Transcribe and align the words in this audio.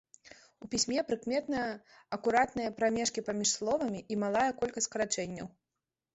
У 0.65 0.69
пісьме 0.71 1.03
прыкметныя 1.09 1.67
акуратныя 2.17 2.73
прамежкі 2.81 3.25
паміж 3.29 3.53
словамі 3.59 4.03
і 4.17 4.19
малая 4.25 4.49
колькасць 4.65 4.89
скарачэнняў. 4.93 5.47